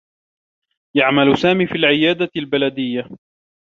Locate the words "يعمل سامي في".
0.97-1.75